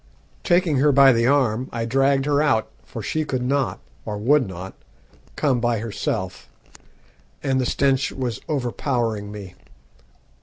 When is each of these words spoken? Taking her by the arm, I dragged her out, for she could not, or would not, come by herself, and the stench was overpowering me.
Taking 0.43 0.77
her 0.77 0.91
by 0.91 1.13
the 1.13 1.27
arm, 1.27 1.69
I 1.71 1.85
dragged 1.85 2.25
her 2.25 2.41
out, 2.41 2.71
for 2.83 3.03
she 3.03 3.23
could 3.23 3.43
not, 3.43 3.79
or 4.03 4.17
would 4.17 4.47
not, 4.47 4.73
come 5.35 5.59
by 5.59 5.77
herself, 5.77 6.49
and 7.43 7.61
the 7.61 7.67
stench 7.67 8.11
was 8.11 8.41
overpowering 8.49 9.31
me. 9.31 9.53